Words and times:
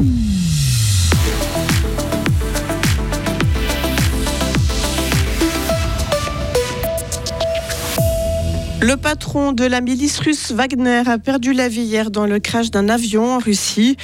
Mm-hmm. 0.00 0.29
Le 8.82 8.96
patron 8.96 9.52
de 9.52 9.66
la 9.66 9.82
milice 9.82 10.18
russe 10.20 10.52
Wagner 10.52 11.02
a 11.06 11.18
perdu 11.18 11.52
la 11.52 11.68
vie 11.68 11.82
hier 11.82 12.10
dans 12.10 12.24
le 12.24 12.38
crash 12.38 12.70
d'un 12.70 12.88
avion 12.88 13.34
en 13.34 13.38
Russie. 13.38 13.98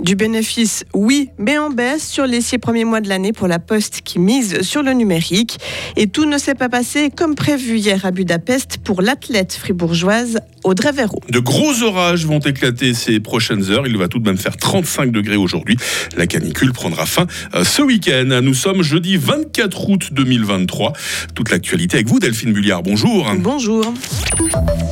Du 0.00 0.16
bénéfice, 0.16 0.84
oui, 0.94 1.28
mais 1.38 1.58
en 1.58 1.70
baisse 1.70 2.08
sur 2.08 2.26
les 2.26 2.40
six 2.40 2.58
premiers 2.58 2.84
mois 2.84 3.00
de 3.00 3.08
l'année 3.08 3.32
pour 3.32 3.46
la 3.46 3.60
Poste 3.60 4.00
qui 4.04 4.18
mise 4.18 4.62
sur 4.62 4.82
le 4.82 4.94
numérique. 4.94 5.58
Et 5.94 6.08
tout 6.08 6.24
ne 6.24 6.38
s'est 6.38 6.56
pas 6.56 6.68
passé 6.68 7.10
comme 7.16 7.36
prévu 7.36 7.78
hier 7.78 8.04
à 8.04 8.10
Budapest 8.10 8.78
pour 8.82 9.00
l'athlète 9.00 9.52
fribourgeoise 9.54 10.40
Audrey 10.64 10.90
Véro. 10.90 11.20
De 11.30 11.38
gros 11.38 11.84
orages 11.84 12.26
vont 12.26 12.40
éclater 12.40 12.94
ces 12.94 13.20
prochaines 13.20 13.70
heures. 13.70 13.86
Il 13.86 13.96
va 13.96 14.08
tout 14.08 14.18
de 14.18 14.28
même 14.28 14.38
faire 14.38 14.56
35 14.56 15.12
degrés 15.12 15.36
aujourd'hui. 15.36 15.76
La 16.16 16.26
canicule 16.26 16.72
prendra 16.72 17.06
fin 17.06 17.26
euh, 17.54 17.62
ce 17.62 17.80
week-end. 17.80 18.40
Nous 18.42 18.54
sommes 18.54 18.82
jeudi 18.82 19.16
24 19.16 19.88
août 19.88 20.08
2023. 20.10 20.94
Toute 21.36 21.50
l'actualité 21.50 21.98
avec 21.98 22.08
vous, 22.08 22.18
Delphine 22.18 22.52
Bulliard. 22.52 22.82
Bonjour. 22.82 23.32
Bonjour. 23.38 23.94
Thank 24.34 24.80
you. 24.80 24.85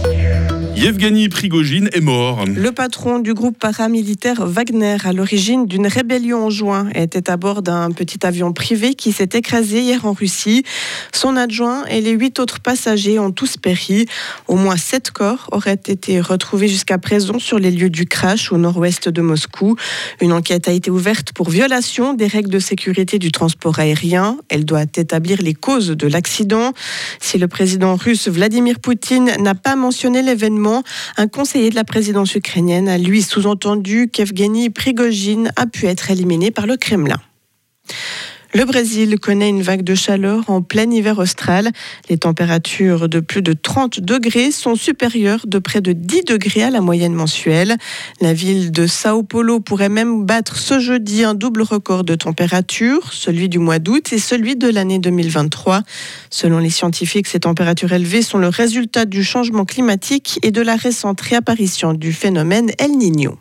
Yevgeny 0.85 1.31
Prigogine 1.31 1.89
est 1.95 2.03
mort. 2.03 2.45
Le 2.45 2.71
patron 2.71 3.19
du 3.19 3.33
groupe 3.33 3.59
paramilitaire 3.59 4.47
Wagner, 4.47 4.99
à 5.05 5.15
l'origine 5.15 5.65
d'une 5.65 5.87
rébellion 5.87 6.45
en 6.45 6.51
juin, 6.51 6.91
était 6.95 7.31
à 7.31 7.39
bord 7.39 7.63
d'un 7.63 7.91
petit 7.91 8.19
avion 8.27 8.53
privé 8.53 8.93
qui 8.93 9.11
s'est 9.11 9.31
écrasé 9.33 9.81
hier 9.81 10.05
en 10.05 10.13
Russie. 10.13 10.63
Son 11.11 11.39
adjoint 11.39 11.87
et 11.87 12.03
les 12.03 12.11
huit 12.11 12.39
autres 12.39 12.61
passagers 12.61 13.19
ont 13.19 13.31
tous 13.31 13.57
péri. 13.57 14.05
Au 14.47 14.57
moins 14.57 14.77
sept 14.77 15.11
corps 15.11 15.49
auraient 15.53 15.81
été 15.87 16.21
retrouvés 16.21 16.69
jusqu'à 16.69 16.99
présent 16.99 17.39
sur 17.39 17.59
les 17.59 17.71
lieux 17.71 17.89
du 17.89 18.05
crash 18.05 18.53
au 18.53 18.59
nord-ouest 18.59 19.09
de 19.09 19.23
Moscou. 19.23 19.77
Une 20.21 20.35
enquête 20.35 20.69
a 20.69 20.73
été 20.73 20.91
ouverte 20.91 21.33
pour 21.33 21.49
violation 21.49 22.13
des 22.13 22.27
règles 22.27 22.51
de 22.51 22.59
sécurité 22.59 23.19
du 23.19 23.33
transport 23.33 23.79
aérien. 23.79 24.37
Elle 24.51 24.67
doit 24.67 24.83
établir 24.83 25.41
les 25.41 25.55
causes 25.55 25.89
de 25.89 26.07
l'accident. 26.07 26.75
Si 27.21 27.39
le 27.39 27.49
président 27.49 27.97
russe 27.97 28.29
Vladimir 28.29 28.81
Poutine 28.81 29.33
n'a 29.41 29.55
pas 29.55 29.77
mentionné 29.77 30.21
l'événement, 30.21 30.74
un 31.17 31.29
conseiller 31.29 31.71
de 31.71 31.75
la 31.75 31.85
présidence 31.85 32.35
ukrainienne 32.35 32.89
a 32.89 32.99
lui 32.99 33.23
sous-entendu 33.23 34.09
qu'Evgeny 34.13 34.71
Prigogine 34.71 35.53
a 35.57 35.67
pu 35.67 35.87
être 35.87 36.11
éliminé 36.11 36.51
par 36.51 36.67
le 36.67 36.77
Kremlin. 36.77 37.21
Le 38.57 38.65
Brésil 38.65 39.19
connaît 39.19 39.49
une 39.49 39.63
vague 39.63 39.83
de 39.83 39.97
chaleur 39.97 40.49
en 40.49 40.63
plein 40.63 40.89
hiver 40.89 41.19
austral. 41.19 41.73
Les 42.09 42.19
températures 42.19 43.09
de 43.09 43.19
plus 43.19 43.43
de 43.43 43.53
30 43.53 43.99
degrés 43.99 44.53
sont 44.53 44.77
supérieures 44.77 45.45
de 45.49 45.59
près 45.59 45.81
de 45.81 45.93
10 45.93 46.23
degrés 46.23 46.63
à 46.63 46.71
la 46.71 46.81
moyenne 46.81 47.15
mensuelle. 47.15 47.77
La 48.21 48.33
ville 48.33 48.71
de 48.71 48.87
Sao 48.87 49.25
Paulo 49.25 49.59
pourrait 49.59 49.89
même 49.89 50.25
battre 50.25 50.57
ce 50.57 50.79
jeudi 50.79 51.25
un 51.25 51.35
double 51.35 51.63
record 51.63 52.05
de 52.05 52.15
température, 52.15 53.13
celui 53.13 53.49
du 53.49 53.59
mois 53.59 53.81
d'août 53.81 54.13
et 54.13 54.19
celui 54.19 54.55
de 54.55 54.69
l'année 54.69 55.01
2023. 55.01 55.83
Selon 56.31 56.59
les 56.61 56.71
scientifiques, 56.71 57.27
ces 57.27 57.41
températures 57.41 57.93
élevées 57.93 58.23
sont 58.23 58.39
le 58.39 58.47
résultat 58.49 59.05
du 59.05 59.25
changement 59.25 59.65
climatique 59.65 60.39
et 60.45 60.53
de 60.53 60.63
la 60.63 60.77
récente 60.77 61.21
réapparition 61.21 61.93
du 61.93 62.13
phénomène 62.13 62.71
El 62.79 62.93
Niño. 62.93 63.37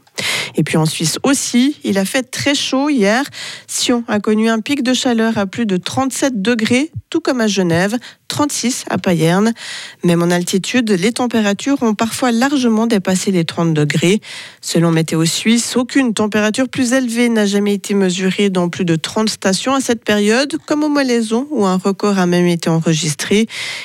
Et 0.55 0.63
puis 0.63 0.77
en 0.77 0.85
Suisse 0.85 1.19
aussi, 1.23 1.79
il 1.83 1.97
a 1.97 2.05
fait 2.05 2.23
très 2.23 2.55
chaud 2.55 2.89
hier. 2.89 3.23
Sion 3.67 4.03
a 4.07 4.19
connu 4.19 4.49
un 4.49 4.59
pic 4.59 4.83
de 4.83 4.93
chaleur 4.93 5.37
à 5.37 5.45
plus 5.45 5.65
de 5.65 5.77
37 5.77 6.41
degrés, 6.41 6.91
tout 7.09 7.19
comme 7.19 7.41
à 7.41 7.47
Genève, 7.47 7.97
36 8.33 8.85
à 8.89 8.97
Payerne. 8.97 9.53
Même 10.03 10.23
en 10.23 10.31
altitude, 10.31 10.89
les 10.89 11.11
températures 11.11 11.83
ont 11.83 11.93
parfois 11.93 12.31
largement 12.31 12.87
dépassé 12.87 13.29
les 13.29 13.45
30 13.45 13.75
degrés. 13.75 14.21
Selon 14.59 14.89
Météo 14.89 15.23
Suisse, 15.25 15.75
aucune 15.77 16.15
température 16.15 16.67
plus 16.67 16.93
élevée 16.93 17.29
n'a 17.29 17.45
jamais 17.45 17.75
été 17.75 17.93
mesurée 17.93 18.49
dans 18.49 18.69
plus 18.69 18.85
de 18.85 18.95
30 18.95 19.29
stations 19.29 19.75
à 19.75 19.81
cette 19.81 20.03
période, 20.03 20.57
comme 20.65 20.83
au 20.83 20.89
Malaison 20.89 21.47
où 21.51 21.67
un 21.67 21.77
record 21.77 22.17
a 22.17 22.25
même 22.25 22.47
été 22.47 22.71
enregistré. 22.71 23.41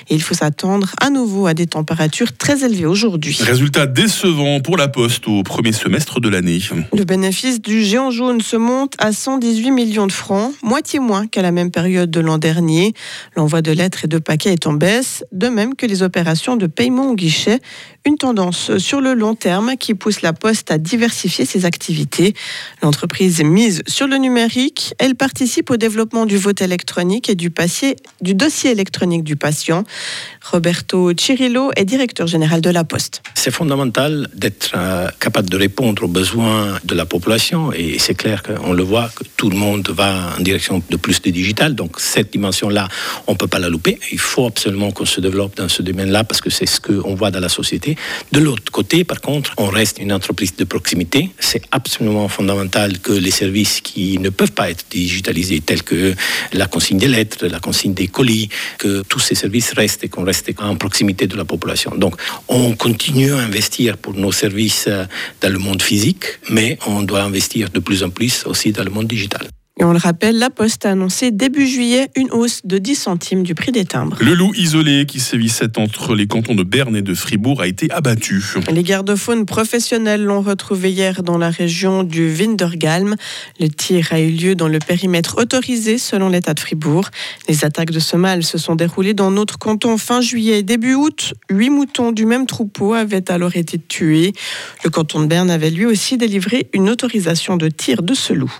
Et 0.09 0.15
il 0.15 0.23
faut 0.23 0.35
s'attendre 0.35 0.95
à 0.99 1.11
nouveau 1.11 1.47
à 1.47 1.53
des 1.53 1.67
températures 1.67 2.35
très 2.35 2.65
élevées 2.65 2.87
aujourd'hui. 2.87 3.37
Résultat 3.43 3.85
décevant 3.85 4.61
pour 4.61 4.79
la 4.79 4.89
Poste 4.89 5.29
au 5.29 5.43
premier 5.43 5.73
semestre 5.73 6.21
de 6.21 6.31
l'année. 6.31 6.59
Le 6.95 7.05
bénéfice 7.05 7.61
du 7.61 7.83
géant 7.85 8.11
jaune 8.11 8.41
se 8.41 8.57
monte 8.57 8.95
à 8.99 9.13
118 9.13 9.73
millions 9.73 10.07
de 10.07 10.13
francs, 10.13 10.55
moitié 10.63 11.01
moins 11.01 11.27
qu'à 11.27 11.43
la 11.43 11.53
même 11.53 11.71
période 11.71 12.11
de 12.11 12.21
l'an 12.21 12.39
dernier. 12.39 12.95
L'envoi 13.37 13.61
de 13.61 13.73
lettres 13.73 14.07
et 14.07 14.09
de 14.09 14.17
paquets 14.17 14.38
est 14.47 14.67
en 14.67 14.73
baisse, 14.73 15.25
de 15.33 15.49
même 15.49 15.75
que 15.75 15.87
les 15.87 16.03
opérations 16.03 16.57
de 16.57 16.67
paiement 16.67 17.11
au 17.11 17.15
guichet, 17.15 17.61
une 18.05 18.17
tendance 18.17 18.79
sur 18.79 19.01
le 19.01 19.15
long 19.15 19.35
terme 19.35 19.77
qui 19.77 19.95
pousse 19.95 20.23
la 20.23 20.33
Poste 20.33 20.71
à 20.71 20.79
diversifier 20.79 21.45
ses 21.45 21.65
activités. 21.65 22.35
L'entreprise 22.83 23.43
mise 23.43 23.83
sur 23.87 24.07
le 24.07 24.17
numérique, 24.17 24.95
elle 24.99 25.15
participe 25.15 25.71
au 25.71 25.77
développement 25.77 26.25
du 26.25 26.37
vote 26.37 26.63
électronique 26.63 27.29
et 27.29 27.35
du, 27.35 27.53
du 28.21 28.35
dossier 28.35 28.71
électronique 28.71 29.25
du 29.25 29.37
patient. 29.37 29.85
Roberto 30.43 31.13
Cirillo 31.19 31.71
est 31.77 31.85
directeur 31.85 32.27
général 32.27 32.61
de 32.61 32.71
la 32.71 32.85
Poste. 32.85 33.23
C'est 33.35 33.51
fondamental 33.51 34.29
d'être 34.35 34.73
euh, 34.75 35.09
capable 35.21 35.51
de 35.51 35.57
répondre 35.57 36.05
aux 36.05 36.09
besoins 36.09 36.79
de 36.85 36.95
la 36.95 37.05
population 37.05 37.73
et 37.73 37.99
c'est 37.99 38.15
clair 38.15 38.43
qu'on 38.43 38.73
le 38.73 38.83
voit 38.83 39.11
que 39.15 39.25
tout 39.37 39.51
le 39.51 39.57
monde 39.57 39.89
va 39.91 40.35
en 40.39 40.43
direction 40.43 40.83
de 40.89 40.97
plus 40.97 41.21
de 41.21 41.31
digital. 41.31 41.75
Donc 41.75 42.01
cette 42.01 42.33
dimension-là, 42.33 42.89
on 43.27 43.33
ne 43.33 43.37
peut 43.37 43.47
pas 43.47 43.59
la 43.59 43.69
louper. 43.69 43.99
Il 44.13 44.18
faut 44.19 44.47
absolument 44.47 44.91
qu'on 44.91 45.05
se 45.05 45.21
développe 45.21 45.57
dans 45.57 45.69
ce 45.69 45.83
domaine-là 45.83 46.25
parce 46.25 46.41
que 46.41 46.51
c'est 46.51 46.67
ce 46.67 46.81
qu'on 46.81 47.15
voit 47.15 47.31
dans 47.31 47.41
la 47.41 47.49
société. 47.49 47.97
De 48.33 48.41
l'autre 48.41 48.71
côté, 48.73 49.05
par 49.05 49.21
contre, 49.21 49.53
on 49.59 49.69
reste 49.69 49.99
une 49.99 50.13
entreprise 50.13 50.57
de 50.57 50.65
proximité. 50.65 51.31
C'est 51.39 51.63
absolument 51.71 52.29
fondamental 52.29 52.99
que 52.99 53.13
les 53.13 53.31
services 53.31 53.81
qui 53.81 54.19
ne 54.19 54.31
peuvent 54.31 54.53
pas 54.53 54.71
être 54.71 54.85
digitalisés, 54.91 55.61
tels 55.61 55.83
que 55.83 56.15
la 56.53 56.67
consigne 56.67 56.99
des 56.99 57.09
lettres, 57.09 57.47
la 57.47 57.61
consigne 57.61 57.95
des 57.95 58.09
colis, 58.09 58.49
que 58.79 59.03
tous 59.03 59.21
ces 59.21 59.35
services 59.35 59.73
restent 59.73 60.05
et 60.05 60.09
qu'on 60.09 60.25
reste 60.25 60.49
en 60.59 60.77
proximité 60.77 61.27
de 61.27 61.37
la 61.37 61.45
population. 61.45 61.95
Donc, 61.97 62.17
on 62.49 62.75
continue 62.75 63.33
à 63.33 63.39
investir 63.39 63.99
pour 63.99 64.15
nos 64.15 64.33
services 64.33 64.87
euh, 64.89 65.05
dans 65.41 65.53
le 65.53 65.59
monde 65.59 65.83
physique, 65.83 66.25
mais 66.49 66.79
on 66.87 67.03
doit 67.03 67.23
investir 67.23 67.71
de 67.71 67.81
plus 67.81 68.03
en 68.03 68.11
plus 68.11 68.45
aussi 68.47 68.73
dans 68.73 68.85
le 68.85 68.91
monde 68.91 69.07
digital. 69.07 69.49
Et 69.81 69.85
on 69.85 69.93
le 69.93 69.99
rappelle, 69.99 70.39
la 70.39 70.51
Poste 70.51 70.87
a 70.87 70.91
annoncé 70.91 71.31
début 71.31 71.67
juillet 71.67 72.11
une 72.17 72.33
hausse 72.33 72.63
de 72.65 72.79
10 72.79 72.97
centimes 72.97 73.43
du 73.45 73.55
prix 73.55 73.71
des 73.71 73.85
timbres. 73.85 74.17
Le 74.21 74.35
loup 74.35 74.53
isolé 74.57 75.07
qui 75.07 75.21
sévissait 75.21 75.79
entre 75.79 76.17
les 76.17 76.27
cantons 76.27 76.57
de 76.57 76.65
Berne 76.65 76.97
et 76.97 77.03
de 77.03 77.15
Fribourg 77.15 77.61
a 77.61 77.69
été 77.69 77.89
abattu. 77.93 78.43
Les 78.73 78.83
gardes-faunes 78.83 79.47
professionnels 79.47 80.25
l'ont 80.25 80.41
retrouvé 80.41 80.91
hier 80.91 81.23
dans 81.23 81.39
la 81.39 81.51
région 81.51 82.03
du 82.03 82.29
Windergalm. 82.29 83.15
Le 83.61 83.69
tir 83.69 84.09
a 84.11 84.21
eu 84.21 84.31
lieu 84.31 84.55
dans 84.57 84.67
le 84.67 84.81
périmètre 84.81 85.39
autorisé 85.39 85.99
selon 85.99 86.29
l'État 86.29 86.55
de 86.55 86.61
Fribourg. 86.61 87.09
Les 87.49 87.65
attaques 87.65 87.93
de 87.93 88.01
ce 88.01 88.17
mâle 88.17 88.43
se 88.43 88.59
sont 88.59 88.75
déroulées 88.75 89.15
dans 89.15 89.31
notre 89.31 89.59
canton 89.59 89.97
fin 89.97 90.21
juillet 90.21 90.59
et 90.59 90.63
début 90.65 90.95
août. 90.95 91.35
Huit 91.51 91.71
moutons 91.71 92.11
du 92.11 92.27
même 92.27 92.47
troupeau 92.47 92.95
avaient 92.95 93.31
alors 93.31 93.55
été 93.55 93.79
tués. 93.79 94.33
Le 94.83 94.91
canton 94.91 95.21
de 95.21 95.27
Berne 95.27 95.51
avait 95.51 95.71
lui 95.71 95.87
aussi 95.87 96.17
délivré 96.17 96.69
une 96.73 96.91
autorisation 96.91 97.57
de 97.57 97.69
tir 97.69 98.03
de 98.03 98.15
ce 98.15 98.33
loup. 98.33 98.53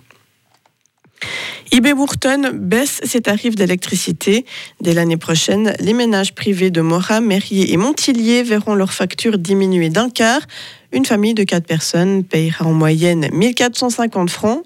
IB 1.73 1.95
Bourton 1.95 2.51
baisse 2.55 3.01
ses 3.05 3.21
tarifs 3.21 3.55
d'électricité. 3.55 4.47
Dès 4.81 4.95
l'année 4.95 5.17
prochaine, 5.17 5.75
les 5.81 5.93
ménages 5.93 6.35
privés 6.35 6.71
de 6.71 6.81
Morat, 6.81 7.21
Mérier 7.21 7.73
et 7.73 7.77
Montillier 7.77 8.43
verront 8.43 8.75
leurs 8.75 8.93
factures 8.93 9.39
diminuer 9.39 9.91
d'un 9.91 10.09
quart. 10.09 10.43
Une 10.91 11.05
famille 11.05 11.35
de 11.35 11.45
4 11.45 11.67
personnes 11.67 12.25
payera 12.25 12.65
en 12.65 12.73
moyenne 12.73 13.29
1450 13.31 14.31
francs, 14.31 14.63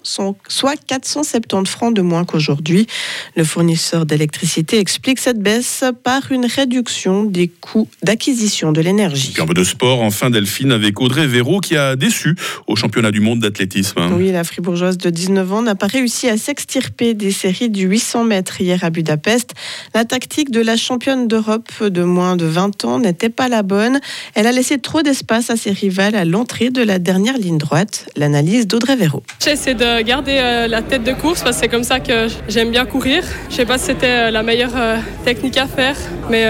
soit 0.47 0.75
470 0.87 1.69
francs 1.69 1.93
de 1.93 2.01
moins 2.01 2.23
qu'aujourd'hui. 2.23 2.87
Le 3.35 3.43
fournisseur 3.43 4.05
d'électricité 4.05 4.79
explique 4.79 5.19
cette 5.19 5.39
baisse 5.39 5.83
par 6.03 6.31
une 6.31 6.45
réduction 6.45 7.25
des 7.25 7.49
coûts 7.49 7.89
d'acquisition 8.03 8.71
de 8.71 8.79
l'énergie. 8.79 9.33
Un 9.37 9.45
peu 9.45 9.53
de 9.53 9.65
sport, 9.65 10.01
enfin 10.01 10.29
Delphine, 10.29 10.71
avec 10.71 11.01
Audrey 11.01 11.27
Véro 11.27 11.59
qui 11.59 11.75
a 11.75 11.97
déçu 11.97 12.37
au 12.67 12.77
championnat 12.77 13.11
du 13.11 13.19
monde 13.19 13.39
d'athlétisme. 13.39 13.99
Oui, 14.17 14.31
la 14.31 14.45
fribourgeoise 14.45 14.97
de 14.97 15.09
19 15.09 15.51
ans 15.51 15.61
n'a 15.61 15.75
pas 15.75 15.87
réussi 15.87 16.29
à 16.29 16.37
s'extirper 16.37 17.15
des 17.15 17.31
séries 17.31 17.69
du 17.69 17.83
800 17.83 18.23
mètres 18.23 18.61
hier 18.61 18.81
à 18.85 18.91
Budapest. 18.91 19.55
La 19.93 20.05
tactique 20.05 20.51
de 20.51 20.61
la 20.61 20.77
championne 20.77 21.27
d'Europe 21.27 21.83
de 21.83 22.03
moins 22.03 22.37
de 22.37 22.45
20 22.45 22.85
ans 22.85 22.99
n'était 22.99 23.29
pas 23.29 23.49
la 23.49 23.61
bonne. 23.61 23.99
Elle 24.35 24.47
a 24.47 24.53
laissé 24.53 24.77
trop 24.77 25.01
d'espace 25.01 25.49
à 25.49 25.57
ses 25.57 25.71
rivales 25.71 26.12
à 26.15 26.25
l'entrée 26.25 26.69
de 26.69 26.81
la 26.81 26.99
dernière 26.99 27.37
ligne 27.37 27.57
droite. 27.57 28.09
L'analyse 28.15 28.67
d'Audrey 28.67 28.95
Véro. 28.95 29.23
J'essaie 29.43 29.73
de 29.73 30.01
garder 30.01 30.37
euh, 30.39 30.67
la 30.67 30.81
tête 30.81 31.03
de 31.03 31.13
course 31.13 31.41
parce 31.41 31.55
que 31.55 31.61
c'est 31.61 31.67
comme 31.67 31.83
ça 31.83 31.99
que 31.99 32.27
j'aime 32.47 32.71
bien 32.71 32.85
courir. 32.85 33.23
Je 33.49 33.55
sais 33.55 33.65
pas 33.65 33.77
si 33.77 33.85
c'était 33.85 34.27
euh, 34.27 34.31
la 34.31 34.43
meilleure 34.43 34.75
euh, 34.75 34.97
technique 35.25 35.57
à 35.57 35.67
faire, 35.67 35.95
mais 36.29 36.45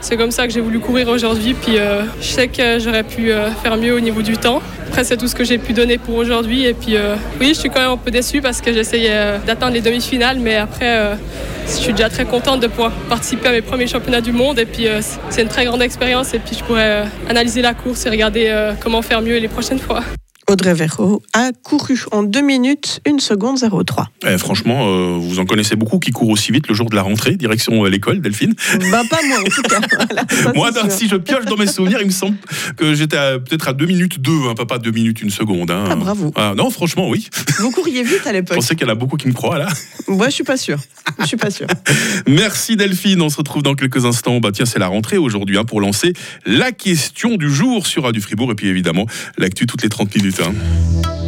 c'est 0.00 0.16
comme 0.16 0.30
ça 0.30 0.46
que 0.46 0.52
j'ai 0.52 0.60
voulu 0.60 0.80
courir 0.80 1.08
aujourd'hui. 1.08 1.54
Puis 1.54 1.76
je 2.20 2.26
sais 2.26 2.48
que 2.48 2.78
j'aurais 2.78 3.04
pu 3.04 3.32
faire 3.62 3.76
mieux 3.76 3.94
au 3.94 4.00
niveau 4.00 4.22
du 4.22 4.36
temps. 4.36 4.62
Après, 4.90 5.04
c'est 5.04 5.16
tout 5.16 5.28
ce 5.28 5.36
que 5.36 5.44
j'ai 5.44 5.58
pu 5.58 5.72
donner 5.72 5.98
pour 5.98 6.16
aujourd'hui. 6.16 6.66
Et 6.66 6.74
puis, 6.74 6.96
oui, 7.38 7.50
je 7.50 7.60
suis 7.60 7.70
quand 7.70 7.78
même 7.78 7.92
un 7.92 7.96
peu 7.96 8.10
déçue 8.10 8.40
parce 8.40 8.60
que 8.60 8.72
j'essayais 8.72 9.38
d'atteindre 9.46 9.74
les 9.74 9.80
demi-finales. 9.80 10.40
Mais 10.40 10.56
après, 10.56 11.16
je 11.64 11.70
suis 11.70 11.92
déjà 11.92 12.08
très 12.08 12.24
contente 12.24 12.58
de 12.58 12.66
pouvoir 12.66 12.90
participer 13.08 13.50
à 13.50 13.52
mes 13.52 13.62
premiers 13.62 13.86
championnats 13.86 14.20
du 14.20 14.32
monde. 14.32 14.58
Et 14.58 14.66
puis, 14.66 14.88
c'est 15.28 15.42
une 15.42 15.48
très 15.48 15.64
grande 15.64 15.80
expérience. 15.80 16.34
Et 16.34 16.40
puis, 16.40 16.56
je 16.58 16.64
pourrais 16.64 17.04
analyser 17.28 17.62
la 17.62 17.72
course 17.72 18.04
et 18.06 18.10
regarder 18.10 18.52
comment 18.80 19.00
faire 19.00 19.22
mieux 19.22 19.38
les 19.38 19.46
prochaines 19.46 19.78
fois. 19.78 20.02
Audrey 20.50 20.74
Verreau 20.74 21.22
a 21.32 21.50
couru 21.62 21.96
en 22.10 22.24
2 22.24 22.40
minutes, 22.40 23.00
1 23.06 23.20
seconde 23.20 23.58
03. 23.86 24.08
Eh, 24.26 24.36
franchement, 24.36 24.88
euh, 24.88 25.16
vous 25.16 25.38
en 25.38 25.44
connaissez 25.46 25.76
beaucoup 25.76 26.00
qui 26.00 26.10
courent 26.10 26.30
aussi 26.30 26.50
vite 26.50 26.66
le 26.66 26.74
jour 26.74 26.90
de 26.90 26.96
la 26.96 27.02
rentrée, 27.02 27.36
direction 27.36 27.84
euh, 27.84 27.88
l'école, 27.88 28.20
Delphine 28.20 28.54
Bah 28.90 29.02
pas 29.08 29.20
moi 29.28 29.38
en 29.38 29.44
tout 29.44 29.62
cas. 29.62 29.78
Voilà, 30.10 30.24
ça, 30.28 30.52
Moi, 30.54 30.72
sûr. 30.72 30.90
si 30.90 31.08
je 31.08 31.14
pioche 31.16 31.44
dans 31.44 31.56
mes 31.56 31.68
souvenirs, 31.68 31.98
il 32.00 32.06
me 32.06 32.12
semble 32.12 32.36
que 32.76 32.94
j'étais 32.94 33.16
peut-être 33.38 33.68
à 33.68 33.72
2 33.72 33.86
minutes 33.86 34.20
2, 34.20 34.32
hein, 34.50 34.54
pas 34.56 34.66
pas 34.66 34.78
2 34.78 34.90
minutes 34.90 35.20
1 35.24 35.30
seconde. 35.30 35.70
hein. 35.70 35.84
Ah, 35.88 35.94
bravo. 35.94 36.32
Ah, 36.34 36.54
non, 36.56 36.70
franchement, 36.70 37.08
oui. 37.08 37.28
Vous 37.60 37.70
couriez 37.70 38.02
vite 38.02 38.22
à 38.26 38.30
Je 38.30 38.34
l'époque. 38.34 38.56
pensais 38.56 38.74
qu'il 38.74 38.86
y 38.88 38.90
en 38.90 38.92
a 38.92 38.96
beaucoup 38.96 39.16
qui 39.16 39.28
me 39.28 39.32
croient 39.32 39.58
là. 39.58 39.68
Moi 40.08 40.26
je 40.30 40.34
suis 40.34 40.44
pas 40.44 40.56
sûre. 40.56 40.78
Je 41.20 41.26
suis 41.26 41.36
pas 41.36 41.50
sûre. 41.50 41.68
Merci 42.26 42.76
Delphine, 42.76 43.22
on 43.22 43.28
se 43.30 43.36
retrouve 43.36 43.62
dans 43.62 43.74
quelques 43.74 44.04
instants. 44.04 44.40
Bah 44.40 44.50
tiens, 44.52 44.66
c'est 44.66 44.80
la 44.80 44.88
rentrée 44.88 45.16
aujourd'hui 45.18 45.58
hein, 45.58 45.64
pour 45.64 45.80
lancer 45.80 46.12
la 46.44 46.72
question 46.72 47.36
du 47.36 47.48
jour 47.52 47.86
sur 47.86 48.02
Radio 48.02 48.20
Fribourg 48.20 48.50
et 48.50 48.54
puis 48.56 48.66
évidemment 48.68 49.06
l'actu 49.38 49.66
toutes 49.66 49.82
les 49.82 49.88
30 49.88 50.16
minutes. 50.16 50.39
Hein. 50.40 50.52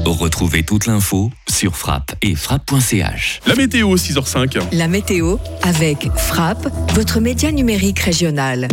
Retrouvez 0.04 0.62
toute 0.62 0.86
l'info 0.86 1.30
sur 1.48 1.76
frappe 1.76 2.14
et 2.22 2.34
frappe.ch. 2.34 3.40
La 3.46 3.54
météo 3.54 3.94
6h05. 3.94 4.60
La 4.72 4.88
météo 4.88 5.36
avec 5.62 6.10
Frappe, 6.16 6.68
votre 6.94 7.20
média 7.20 7.52
numérique 7.52 8.00
régional. 8.00 8.68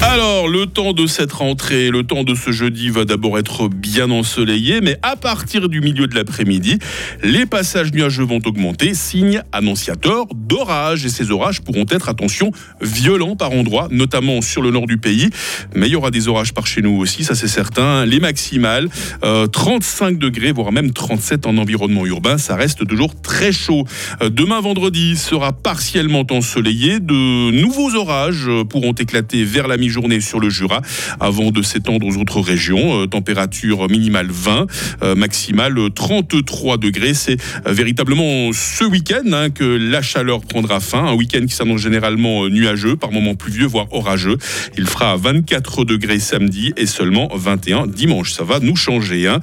Alors, 0.00 0.46
le 0.46 0.66
temps 0.66 0.92
de 0.92 1.06
cette 1.08 1.32
rentrée, 1.32 1.90
le 1.90 2.04
temps 2.04 2.22
de 2.22 2.36
ce 2.36 2.52
jeudi 2.52 2.88
va 2.88 3.04
d'abord 3.04 3.36
être 3.36 3.68
bien 3.68 4.12
ensoleillé, 4.12 4.80
mais 4.80 4.96
à 5.02 5.16
partir 5.16 5.68
du 5.68 5.80
milieu 5.80 6.06
de 6.06 6.14
l'après-midi, 6.14 6.78
les 7.24 7.46
passages 7.46 7.92
nuageux 7.92 8.22
vont 8.22 8.40
augmenter, 8.46 8.94
signe 8.94 9.42
annonciateur 9.50 10.26
d'orages. 10.34 11.04
Et 11.04 11.08
ces 11.08 11.32
orages 11.32 11.62
pourront 11.62 11.84
être, 11.90 12.08
attention, 12.08 12.52
violents 12.80 13.34
par 13.34 13.50
endroits, 13.50 13.88
notamment 13.90 14.40
sur 14.40 14.62
le 14.62 14.70
nord 14.70 14.86
du 14.86 14.98
pays. 14.98 15.30
Mais 15.74 15.88
il 15.88 15.92
y 15.92 15.96
aura 15.96 16.12
des 16.12 16.28
orages 16.28 16.54
par 16.54 16.68
chez 16.68 16.80
nous 16.80 16.96
aussi, 16.96 17.24
ça 17.24 17.34
c'est 17.34 17.48
certain. 17.48 18.06
Les 18.06 18.20
maximales, 18.20 18.88
euh, 19.24 19.48
35 19.48 20.16
degrés, 20.16 20.52
voire 20.52 20.70
même 20.70 20.92
37 20.92 21.44
en 21.44 21.58
environnement 21.58 22.06
urbain, 22.06 22.38
ça 22.38 22.54
reste 22.54 22.86
toujours 22.86 23.20
très 23.20 23.50
chaud. 23.50 23.84
Euh, 24.22 24.30
Demain 24.30 24.60
vendredi 24.60 25.16
sera 25.16 25.52
partiellement 25.52 26.24
ensoleillé. 26.30 27.00
De 27.00 27.50
nouveaux 27.50 27.96
orages 27.96 28.46
euh, 28.46 28.62
pourront 28.62 28.92
éclater 28.92 29.42
vers 29.42 29.66
la 29.66 29.76
mi-journée 29.88 30.20
sur 30.20 30.38
le 30.38 30.50
Jura 30.50 30.82
avant 31.18 31.50
de 31.50 31.62
s'étendre 31.62 32.06
aux 32.06 32.16
autres 32.18 32.40
régions. 32.40 33.02
Euh, 33.02 33.06
Température 33.06 33.88
minimale 33.88 34.28
20, 34.30 34.66
euh, 35.02 35.14
maximale 35.14 35.76
33 35.94 36.76
degrés. 36.76 37.14
C'est 37.14 37.38
euh, 37.66 37.72
véritablement 37.72 38.50
ce 38.52 38.84
week-end 38.84 39.22
hein, 39.32 39.48
que 39.48 39.64
la 39.64 40.02
chaleur 40.02 40.40
prendra 40.42 40.80
fin. 40.80 41.06
Un 41.06 41.14
week-end 41.14 41.44
qui 41.46 41.54
s'annonce 41.54 41.80
généralement 41.80 42.48
nuageux, 42.48 42.96
par 42.96 43.12
moments 43.12 43.34
pluvieux, 43.34 43.66
voire 43.66 43.86
orageux. 43.92 44.36
Il 44.76 44.86
fera 44.86 45.16
24 45.16 45.84
degrés 45.86 46.18
samedi 46.18 46.74
et 46.76 46.84
seulement 46.86 47.28
21 47.34 47.86
dimanche. 47.86 48.32
Ça 48.32 48.44
va 48.44 48.60
nous 48.60 48.76
changer. 48.76 49.26
hein. 49.26 49.40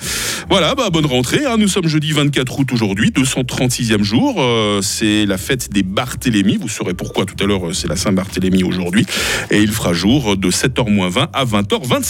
Voilà, 0.49 0.75
bah, 0.75 0.89
bonne 0.91 1.07
rentrée. 1.07 1.43
hein. 1.47 1.55
Nous 1.57 1.67
sommes 1.67 1.87
jeudi 1.87 2.11
24 2.11 2.59
août 2.59 2.71
aujourd'hui, 2.71 3.09
236e 3.09 4.03
jour. 4.03 4.39
C'est 4.83 5.25
la 5.25 5.37
fête 5.39 5.71
des 5.73 5.81
Barthélemy. 5.81 6.57
Vous 6.57 6.69
saurez 6.69 6.93
pourquoi 6.93 7.25
tout 7.25 7.41
à 7.43 7.47
l'heure, 7.47 7.73
c'est 7.73 7.87
la 7.87 7.95
Saint-Barthélemy 7.95 8.63
aujourd'hui. 8.63 9.05
Et 9.49 9.61
il 9.61 9.71
fera 9.71 9.93
jour 9.93 10.34
de 10.37 10.49
7h20 10.51 11.27
à 11.33 11.45
20h26. 11.45 12.03